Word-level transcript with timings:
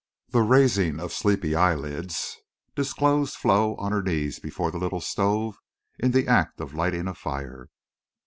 The 0.29 0.41
raising 0.41 0.99
of 0.99 1.13
sleepy 1.13 1.53
eyelids 1.53 2.35
disclosed 2.75 3.35
Flo 3.35 3.75
on 3.75 3.91
her 3.91 4.01
knees 4.01 4.39
before 4.39 4.71
the 4.71 4.79
little 4.79 4.99
stove, 4.99 5.59
in 5.99 6.09
the 6.09 6.27
act 6.27 6.59
of 6.59 6.73
lighting 6.73 7.07
a 7.07 7.13
fire. 7.13 7.69